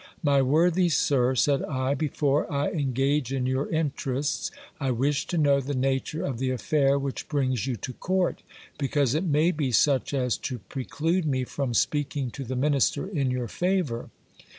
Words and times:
My 0.23 0.41
worthy 0.41 0.89
sir, 0.89 1.35
said 1.35 1.61
I, 1.61 1.93
before 1.93 2.51
I 2.51 2.71
engage 2.71 3.31
in 3.31 3.45
your 3.45 3.69
interests, 3.69 4.49
I 4.79 4.89
wish 4.89 5.27
to 5.27 5.37
know 5.37 5.61
the 5.61 5.75
nature 5.75 6.25
of 6.25 6.39
the 6.39 6.49
affair 6.49 6.97
which 6.97 7.29
brings 7.29 7.67
you 7.67 7.75
to 7.75 7.93
court; 7.93 8.41
because 8.79 9.13
it 9.13 9.23
may 9.25 9.51
be 9.51 9.71
such 9.71 10.11
as 10.15 10.37
to 10.37 10.57
preclude 10.57 11.27
me 11.27 11.43
from 11.43 11.75
speaking 11.75 12.31
to 12.31 12.43
the 12.43 12.55
minister 12.55 13.05
in 13.05 13.29
your 13.29 13.47
favour. 13.47 14.09